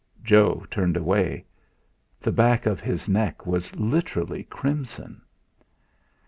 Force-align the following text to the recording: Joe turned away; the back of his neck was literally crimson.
Joe 0.23 0.65
turned 0.71 0.97
away; 0.97 1.45
the 2.19 2.31
back 2.31 2.65
of 2.65 2.79
his 2.79 3.07
neck 3.07 3.45
was 3.45 3.75
literally 3.75 4.45
crimson. 4.45 5.21